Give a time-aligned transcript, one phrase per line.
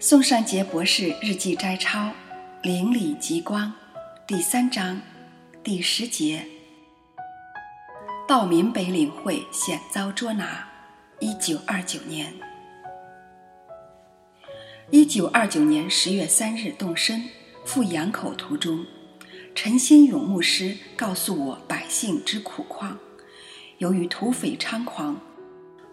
[0.00, 2.08] 宋善杰博士日记摘抄，
[2.62, 3.72] 《邻里极光》
[4.26, 5.00] 第三章
[5.62, 6.44] 第十节：
[8.26, 10.68] 道民北领会险遭捉拿。
[11.20, 12.34] 一九二九年，
[14.90, 17.22] 一九二九年十月三日动身
[17.64, 18.84] 赴阳口途中，
[19.54, 22.98] 陈新勇牧师告诉我百姓之苦况。
[23.78, 25.18] 由于土匪猖狂，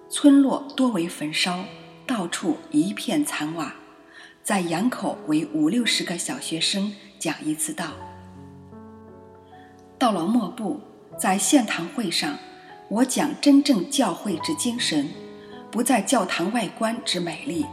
[0.10, 1.64] 村落多为焚烧，
[2.06, 3.76] 到处一片残瓦。
[4.44, 7.92] 在阳口为五六十个小学生讲一次道。
[10.00, 10.82] 到了末部，
[11.16, 12.36] 在献堂会上，
[12.90, 15.08] 我讲真正教会之精神，
[15.70, 17.64] 不在教堂外观之美丽，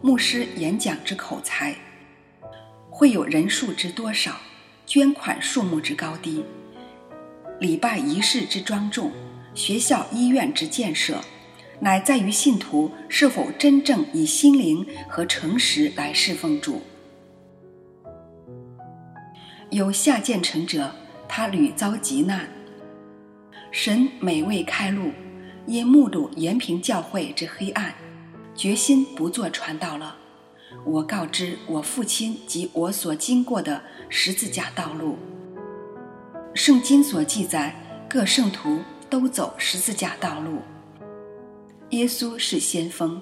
[0.00, 1.76] 牧师演讲之口才，
[2.90, 4.34] 会有人数之多少，
[4.86, 6.42] 捐款数目之高低，
[7.60, 9.12] 礼拜仪式之庄重，
[9.54, 11.20] 学校医院之建设。
[11.80, 16.82] 乃在于信徒是否真正以心灵和诚实来侍奉主。
[19.70, 20.90] 有下贱臣者，
[21.28, 22.48] 他屡遭极难，
[23.70, 25.12] 神每未开路，
[25.66, 27.94] 因目睹延平教会之黑暗，
[28.54, 30.16] 决心不做传道了。
[30.84, 35.16] 我告知我父亲及我所经过的十字架道路。
[36.54, 37.74] 圣经所记载，
[38.08, 40.62] 各圣徒都走十字架道路。
[41.90, 43.20] 耶稣是先锋，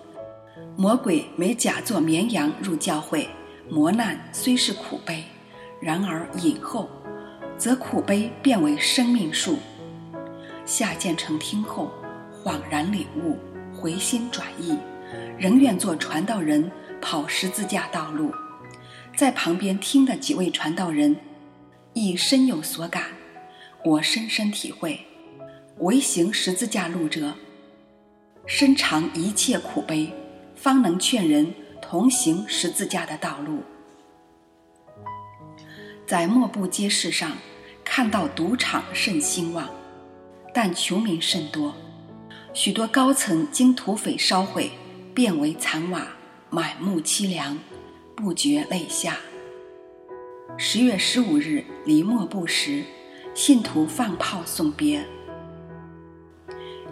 [0.76, 3.28] 魔鬼没假作绵羊入教会，
[3.70, 5.22] 磨难虽是苦悲，
[5.80, 6.90] 然而隐后，
[7.56, 9.56] 则苦悲变为生命树。
[10.64, 11.92] 夏建成听后
[12.42, 13.38] 恍然领悟，
[13.72, 14.76] 回心转意，
[15.38, 16.68] 仍愿做传道人，
[17.00, 18.32] 跑十字架道路。
[19.16, 21.16] 在旁边听的几位传道人，
[21.92, 23.04] 亦深有所感。
[23.84, 24.98] 我深深体会，
[25.78, 27.32] 唯行十字架路者。
[28.46, 30.08] 深尝一切苦悲，
[30.54, 31.52] 方能劝人
[31.82, 33.60] 同行十字架的道路。
[36.06, 37.32] 在莫布街市上，
[37.84, 39.68] 看到赌场甚兴旺，
[40.54, 41.74] 但穷民甚多，
[42.54, 44.70] 许多高层经土匪烧毁，
[45.12, 46.06] 变为残瓦，
[46.48, 47.58] 满目凄凉，
[48.14, 49.16] 不觉泪下。
[50.56, 52.84] 十月十五日离莫布时，
[53.34, 55.04] 信徒放炮送别。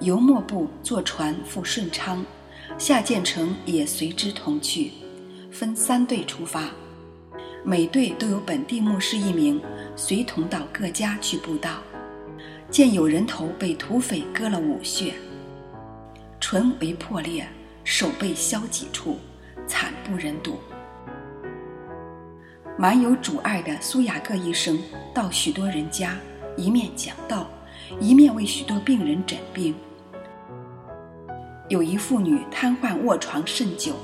[0.00, 2.24] 由莫部坐船赴顺昌，
[2.78, 4.90] 夏建成也随之同去，
[5.50, 6.64] 分三队出发，
[7.64, 9.60] 每队都有本地牧师一名，
[9.96, 11.82] 随同到各家去布道。
[12.70, 15.14] 见有人头被土匪割了五穴，
[16.40, 17.46] 唇为破裂，
[17.84, 19.16] 手被削几处，
[19.66, 20.58] 惨不忍睹。
[22.76, 24.76] 满有主爱的苏雅各医生
[25.14, 26.18] 到许多人家，
[26.56, 27.48] 一面讲道。
[28.00, 29.74] 一面为许多病人诊病。
[31.68, 33.94] 有一妇女瘫痪卧床甚久，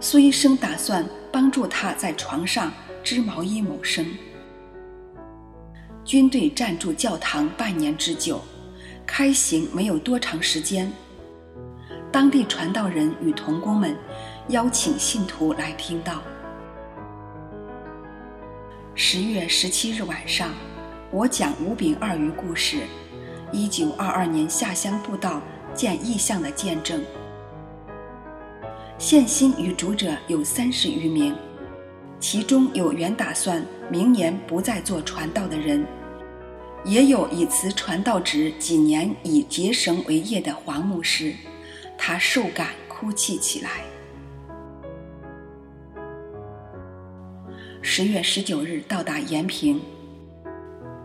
[0.00, 2.72] 苏医生打算帮助她在床上
[3.02, 4.06] 织毛衣谋生。
[6.04, 8.40] 军队暂住教堂半年之久，
[9.04, 10.90] 开行没有多长时间，
[12.10, 13.96] 当地传道人与童工们
[14.48, 16.22] 邀请信徒来听道。
[18.94, 20.50] 十月十七日晚上，
[21.10, 22.78] 我讲五饼二鱼故事。
[23.52, 25.40] 一九二二年下乡布道
[25.72, 27.00] 见异象的见证，
[28.98, 31.34] 现心与主者有三十余名，
[32.18, 35.86] 其中有原打算明年不再做传道的人，
[36.84, 41.32] 也有以辞传道职几年以结绳为业的黄牧师，
[41.96, 43.70] 他受感哭泣起来。
[47.80, 49.80] 十月十九日到达延平，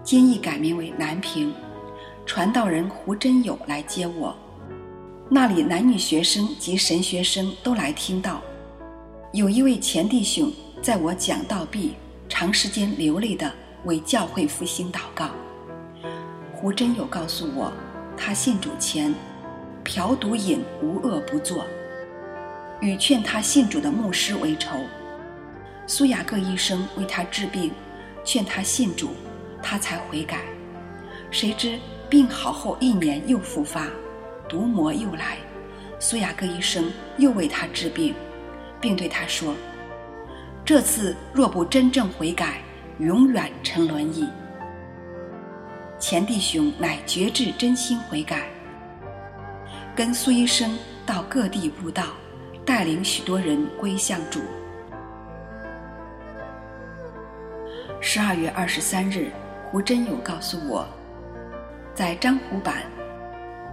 [0.04, 1.54] 今亦改名为南平。
[2.26, 4.36] 传道人胡真友来接我，
[5.30, 8.42] 那里男女学生及神学生都来听到。
[9.34, 11.94] 有一位前弟兄在我讲道毕，
[12.30, 13.52] 长时间流泪的
[13.86, 15.32] 为教会复兴祷告。
[16.54, 17.72] 胡真友告诉我，
[18.16, 19.14] 他信主前，
[19.84, 21.66] 嫖赌饮无恶不作，
[22.80, 24.78] 与劝他信主的牧师为仇。
[25.88, 27.72] 苏雅各医生为他治病，
[28.24, 29.10] 劝他信主，
[29.62, 30.40] 他才悔改。
[31.30, 31.78] 谁知。
[32.12, 33.88] 病好后一年又复发，
[34.50, 35.38] 毒魔又来，
[35.98, 38.14] 苏雅各医生又为他治病，
[38.82, 39.56] 并对他说
[40.66, 42.60] ：“这次若不真正悔改，
[43.00, 44.28] 永远沉沦矣。”
[45.98, 48.42] 钱弟兄乃绝志真心悔改，
[49.96, 52.08] 跟苏医生到各地布道，
[52.66, 54.42] 带领许多人归向主。
[58.02, 59.32] 十二月二十三日，
[59.72, 60.86] 胡真友告诉我。
[61.94, 62.84] 在漳湖版，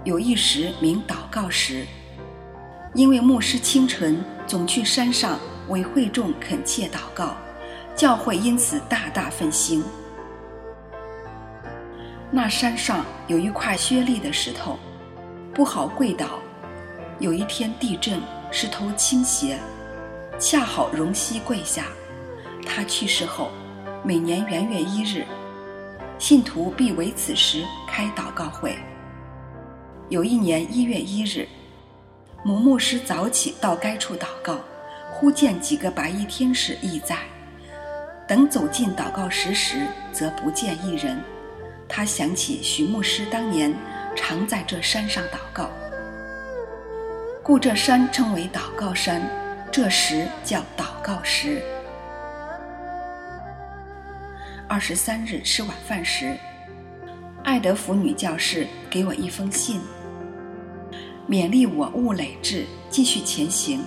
[0.05, 1.87] 有一时名祷告时，
[2.94, 5.38] 因为牧师清晨总去山上
[5.69, 7.37] 为会众恳切祷告，
[7.94, 9.85] 教会因此大大复兴。
[12.31, 14.79] 那山上有一块削砾的石头，
[15.55, 16.41] 不好跪倒。
[17.21, 19.59] 有一天地震，石头倾斜，
[20.38, 21.85] 恰好容西跪下。
[22.67, 23.50] 他去世后，
[24.05, 25.25] 每年元月一日，
[26.19, 28.76] 信徒必为此时开祷告会。
[30.09, 31.47] 有一年一月一日，
[32.44, 34.59] 母牧师早起到该处祷告，
[35.12, 37.17] 忽见几个白衣天使亦在。
[38.26, 41.20] 等走进祷告室时，则不见一人。
[41.88, 43.75] 他想起徐牧师当年
[44.17, 45.71] 常在这山上祷告，
[47.43, 49.23] 故这山称为祷告山，
[49.71, 51.62] 这石叫祷告石。
[54.70, 56.37] 二十三日吃晚饭时，
[57.43, 59.81] 爱德福女教士给我一封信。
[61.26, 63.82] 勉励我勿累志，继续前行，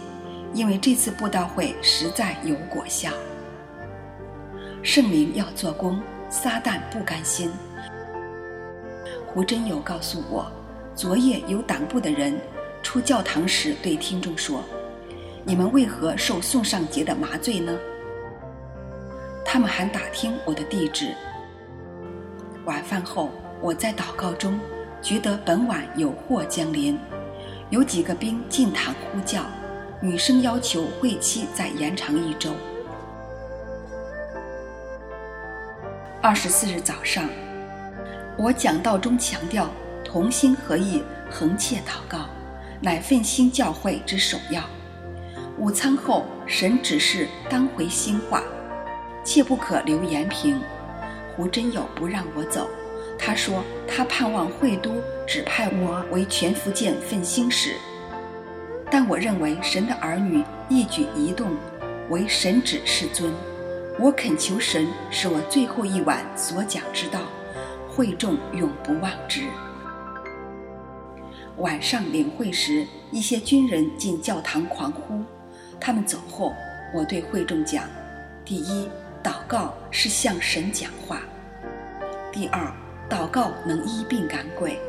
[0.56, 3.12] 因为这次布道会实在有果效。
[4.82, 6.02] 圣灵要做工，
[6.32, 7.52] 撒旦不甘心。
[9.28, 10.52] 胡真友告诉我，
[10.96, 12.36] 昨夜有党部的人
[12.82, 14.64] 出教堂时对听众说
[15.46, 17.78] ：“你们为何受宋尚节的麻醉呢？”
[19.44, 21.14] 他们还打听我的地址。
[22.66, 23.30] 晚饭后，
[23.60, 24.60] 我在祷告中
[25.02, 26.98] 觉得本晚有祸将临。
[27.70, 29.44] 有几个兵进堂呼叫，
[30.02, 32.52] 女生要求会期再延长一周。
[36.22, 37.28] 二十四日早上，
[38.38, 39.70] 我讲道中强调
[40.04, 41.02] 同心合意、
[41.32, 42.30] 恒切祷告，
[42.82, 44.62] 乃奋兴教会之首要。
[45.58, 48.44] 午餐后，神指示当回兴化，
[49.24, 50.60] 切不可留延平。
[51.36, 52.68] 胡真友不让我走。
[53.18, 54.96] 他说：“他盼望会都
[55.28, 57.76] 指派我为全福建奋兴使，
[58.90, 61.56] 但我认为神的儿女一举一动
[62.10, 63.32] 为神指示尊。
[64.00, 67.20] 我恳求神使我最后一晚所讲之道，
[67.88, 69.42] 会众永不忘之。”
[71.58, 75.22] 晚上领会时，一些军人进教堂狂呼。
[75.80, 76.54] 他们走后，
[76.92, 77.84] 我对会众讲
[78.44, 78.90] ：“第一，
[79.24, 81.18] 祷告是向神讲话；
[82.32, 82.72] 第二。”
[83.12, 84.80] 祷告能医病赶鬼。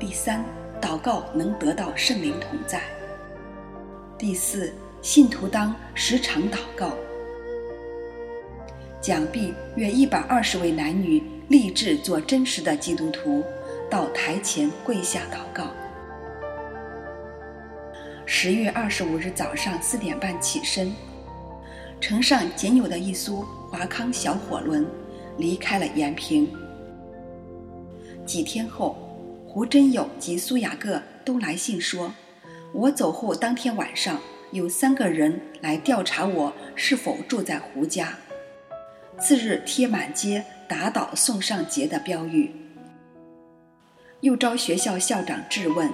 [0.00, 0.44] 第三，
[0.80, 2.80] 祷告能得到圣灵同在。
[4.18, 6.90] 第四，信徒当时常祷告。
[9.00, 13.44] 讲毕，约一百二十位男女立志做真实的基督徒，
[13.88, 15.68] 到台前跪下祷告。
[18.26, 20.92] 十月二十五日早上四点半起身，
[22.00, 24.86] 乘上仅有的一艘华康小火轮，
[25.36, 26.48] 离开了延平。
[28.24, 28.96] 几天后，
[29.46, 32.12] 胡真友及苏雅各都来信说，
[32.72, 34.20] 我走后当天晚上
[34.52, 38.14] 有三个人来调查我是否住在胡家。
[39.18, 42.54] 次日贴满街打倒宋尚杰的标语，
[44.20, 45.90] 又招学校校长质问，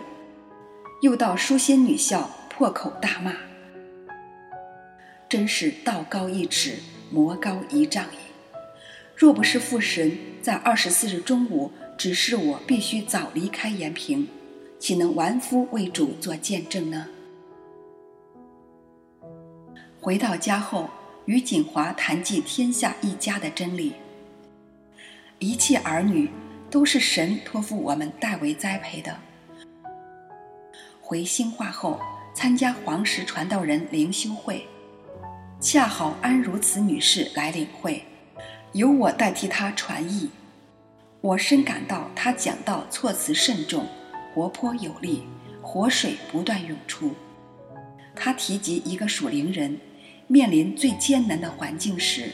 [1.01, 3.33] 又到书仙女校破口大骂，
[5.34, 6.78] 真是道高一尺，
[7.10, 8.19] 魔高一丈也。
[9.16, 11.72] 若不是父神在二十四日中午。
[11.98, 14.28] 指示我必须早离开延平，
[14.78, 17.08] 岂能完夫为主做见证呢？
[20.00, 20.88] 回到家后，
[21.26, 23.93] 与锦华谈及天下一家的真理。
[25.41, 26.31] 一切儿女
[26.70, 29.17] 都是神托付我们代为栽培的。
[31.00, 32.00] 回兴化后，
[32.34, 34.64] 参加黄石传道人灵修会，
[35.65, 38.05] 恰好安如此女士来领会，
[38.75, 40.29] 由我代替她传译。
[41.23, 43.87] 我深感到她讲到措辞慎重，
[44.35, 45.23] 活泼有力，
[45.63, 47.15] 活水不断涌出。
[48.15, 49.81] 他提及一个属灵人
[50.27, 52.31] 面临最艰难的环境时，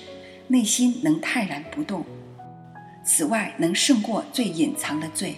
[0.49, 2.05] 内心能泰然不动。
[3.05, 5.37] 此外，能胜过最隐藏的罪，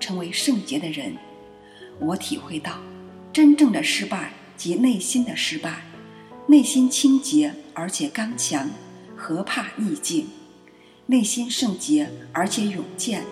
[0.00, 1.16] 成为圣洁的人。
[2.00, 2.80] 我体会到，
[3.32, 5.80] 真正的失败及内心的失败。
[6.50, 8.68] 内心清洁而且刚强，
[9.16, 10.26] 何怕逆境？
[11.06, 13.22] 内心圣洁而且勇健，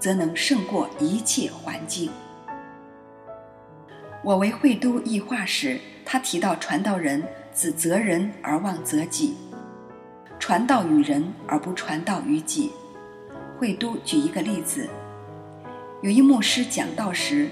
[0.00, 2.10] 则能胜过一切环境。
[4.24, 7.22] 我为会都译话时，他提到传道人
[7.54, 9.36] 只责人而忘责己，
[10.40, 12.72] 传道于人而不传道于己。
[13.56, 14.88] 会都举一个例子：
[16.02, 17.48] 有一牧师讲道时，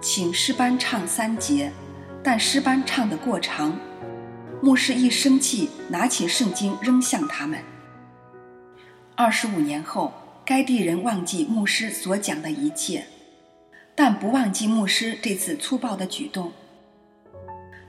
[0.00, 1.70] 请诗班唱三节，
[2.24, 3.72] 但诗班唱得过长，
[4.60, 7.60] 牧师一生气，拿起圣经扔向他们。
[9.14, 10.12] 二十五年后，
[10.44, 13.06] 该地人忘记牧师所讲的一切，
[13.94, 16.52] 但不忘记牧师这次粗暴的举动。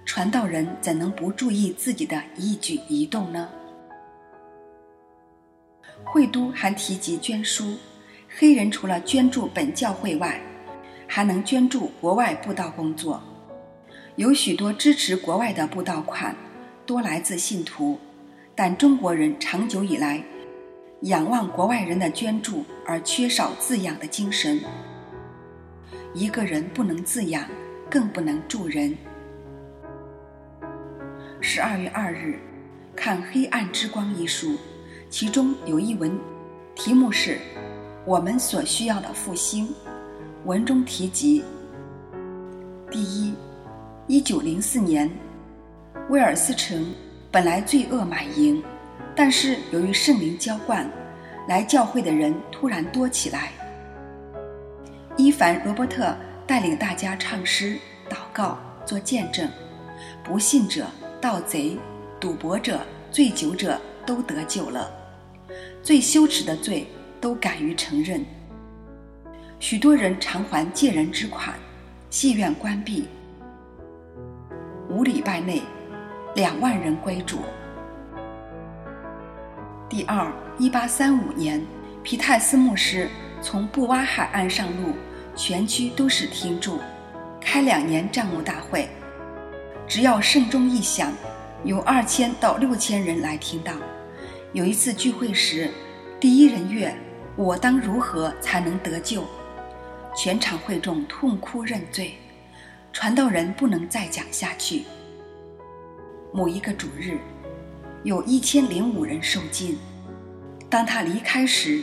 [0.05, 3.49] 传道人怎能不注意自己的一举一动呢？
[6.03, 7.75] 会都还提及捐书，
[8.37, 10.39] 黑人除了捐助本教会外，
[11.07, 13.21] 还能捐助国外布道工作。
[14.17, 16.35] 有许多支持国外的布道款，
[16.89, 17.99] 多来自信徒，
[18.55, 20.23] 但中国人长久以来
[21.01, 24.59] 仰望国外人的捐助而缺少自养的精神。
[26.15, 27.47] 一个人不能自养，
[27.91, 28.97] 更不能助人。
[31.39, 32.39] 十二月二日，
[32.95, 34.57] 看《黑暗之光》一书，
[35.11, 36.19] 其中有一文，
[36.73, 37.33] 题目是
[38.03, 39.67] 《我们所需要的复兴》。
[40.43, 41.43] 文中提及：
[42.89, 43.35] 第一，
[44.07, 45.07] 一九零四年，
[46.09, 46.91] 威尔斯城
[47.31, 48.63] 本来罪恶满盈，
[49.15, 50.89] 但是由于圣灵浇灌，
[51.47, 53.51] 来教会的人突然多起来。
[55.15, 57.77] 伊凡·罗伯特带领大家唱诗、
[58.09, 59.47] 祷告、做见证，
[60.23, 60.87] 不信者、
[61.21, 61.77] 盗贼、
[62.19, 62.79] 赌博者、
[63.11, 64.91] 醉酒者都得救了，
[65.83, 66.87] 最羞耻的罪
[67.21, 68.25] 都敢于承认。
[69.59, 71.53] 许多人偿还借人之款，
[72.09, 73.07] 戏院关闭。
[74.89, 75.61] 五礼拜内，
[76.39, 77.39] 两万人归主。
[79.89, 81.61] 第二，一八三五年，
[82.01, 83.09] 皮泰斯牧师
[83.41, 84.93] 从布洼海岸上路。
[85.35, 86.79] 全区都是听众，
[87.41, 88.87] 开两年账目大会，
[89.87, 91.11] 只要圣钟一响，
[91.65, 93.73] 有二千到六千人来听到。
[94.53, 95.69] 有一次聚会时，
[96.21, 96.93] 第一人乐
[97.35, 99.25] “我当如何才能得救”，
[100.15, 102.15] 全场会众痛哭认罪，
[102.93, 104.83] 传道人不能再讲下去。
[106.31, 107.17] 某一个主日，
[108.03, 109.77] 有一千零五人受浸，
[110.69, 111.81] 当他离开时。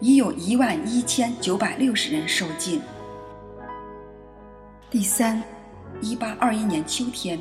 [0.00, 2.80] 已有一万一千九百六十人受禁。
[4.88, 5.42] 第三，
[6.00, 7.36] 一八二一年秋天，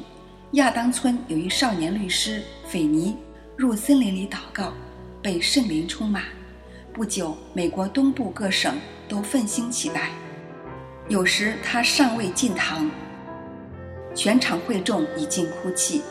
[0.53, 3.15] 亚当村有一少年律师斐尼
[3.55, 4.73] 入森林里祷告，
[5.21, 6.23] 被圣灵充满。
[6.91, 8.73] 不久，美国东部各省
[9.07, 10.09] 都奋兴起来。
[11.09, 12.89] 有时他尚未进堂，
[14.15, 16.01] 全场会众已经哭泣。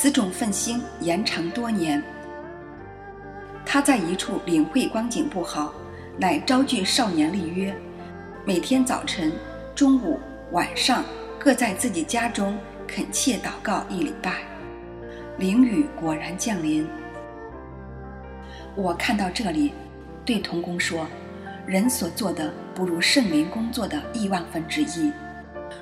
[0.00, 2.00] 此种奋心延长多年。
[3.66, 5.74] 他在一处领会光景不好。
[6.16, 7.74] 乃招聚少年立约，
[8.44, 9.32] 每天早晨、
[9.74, 10.18] 中午、
[10.52, 11.04] 晚上
[11.38, 14.34] 各在自己家中恳切祷告一礼拜。
[15.36, 16.86] 灵雨果然降临。
[18.76, 19.72] 我看到这里，
[20.24, 21.06] 对童工说
[21.66, 25.12] ：“人所做的不如圣灵工作的亿万分之一。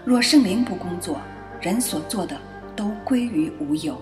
[0.06, 1.20] 若圣灵不工作，
[1.60, 2.38] 人所做的
[2.76, 4.00] 都归于无有。”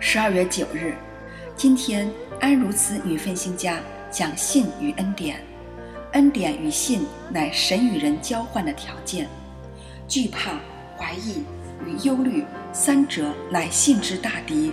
[0.00, 0.94] 十二月九日。
[1.54, 3.80] 今天，安如此女分心家
[4.10, 5.40] 讲信与恩典，
[6.12, 9.26] 恩典与信乃神与人交换的条件。
[10.06, 10.60] 惧怕、
[10.98, 11.42] 怀疑
[11.86, 14.70] 与忧虑三者乃信之大敌。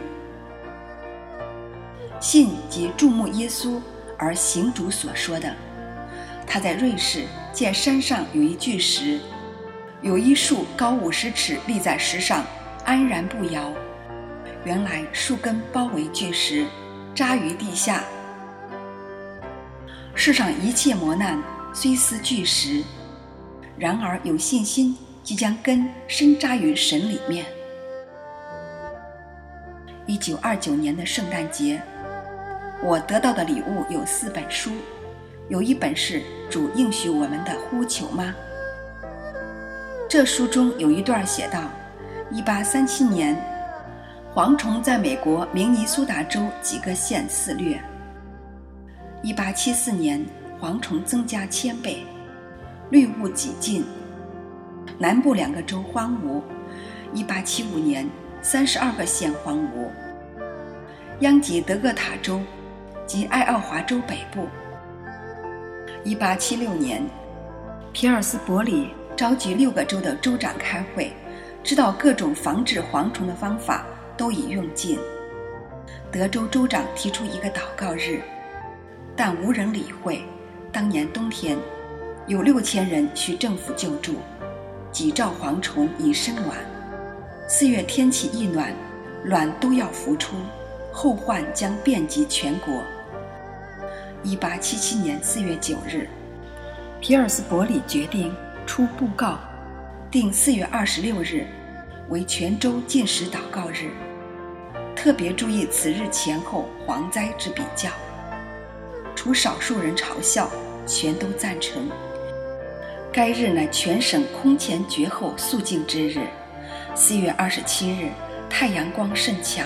[2.19, 3.79] 信即注目耶稣
[4.17, 5.55] 而行主所说的。
[6.45, 9.21] 他在瑞士见山上有一巨石，
[10.03, 12.45] 有一树高五十尺立在石上，
[12.83, 13.71] 安然不摇。
[14.65, 16.65] 原来树根包围巨石，
[17.15, 18.03] 扎于地下。
[20.13, 21.41] 世上一切磨难
[21.73, 22.83] 虽似巨石，
[23.77, 27.45] 然而有信心，即将根深扎于神里面。
[30.05, 31.81] 一九二九年的圣诞节，
[32.83, 34.73] 我得到的礼物有四本书，
[35.47, 36.19] 有一本是
[36.49, 38.35] 《主应许我们的呼求吗》。
[40.13, 41.59] 这书中有一段写道：
[42.29, 43.35] 一八三七年。
[44.35, 47.81] 蝗虫在美国明尼苏达州几个县肆虐。
[49.23, 50.23] 1874年，
[50.61, 52.05] 蝗虫增加千倍，
[52.91, 53.83] 绿雾几近，
[54.99, 56.43] 南部两个州荒芜。
[57.15, 58.07] 1875年，
[58.39, 59.89] 三十二个县荒芜，
[61.21, 62.39] 殃及德克塔州
[63.07, 64.47] 及爱奥华州北部。
[66.05, 67.03] 1876年，
[67.91, 68.91] 皮尔斯伯里
[69.23, 71.13] 召集六个州的州长开会，
[71.63, 73.85] 知道各种防治蝗虫的方法。
[74.17, 74.99] 都已用尽。
[76.11, 78.21] 德州州长提出一个祷告日，
[79.15, 80.25] 但无人理会。
[80.73, 81.57] 当年冬天，
[82.27, 84.15] 有六千人需政府救助，
[84.91, 86.57] 几兆蝗虫已生卵。
[87.47, 88.73] 四月天气一暖，
[89.23, 90.35] 卵都要孵出，
[90.91, 92.83] 后患将遍及全国。
[94.21, 96.09] 一八七七年四月九日，
[96.99, 99.39] 皮尔斯伯里决定出布告，
[100.09, 101.45] 定四月二十六日。
[102.09, 103.89] 为全州禁食祷告日，
[104.93, 107.89] 特别注意此日前后蝗灾之比较。
[109.15, 110.49] 除少数人嘲笑，
[110.85, 111.89] 全都赞成。
[113.11, 116.27] 该日乃全省空前绝后肃静之日。
[116.93, 118.09] 四月二十七日，
[118.49, 119.65] 太阳光甚强，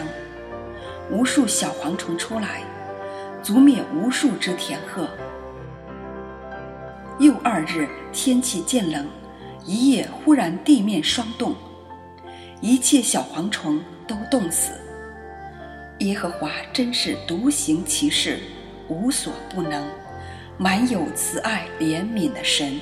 [1.10, 2.62] 无数小蝗虫出来，
[3.42, 5.10] 足灭无数只田鹤。
[7.20, 9.08] 又二日，天气渐冷，
[9.66, 11.56] 一夜忽然地面霜冻，
[12.62, 14.72] 一切小蝗虫都冻死。
[16.00, 18.40] 耶和华真是独行其事，
[18.88, 19.84] 无所不能，
[20.60, 22.80] 满有慈爱怜悯的神。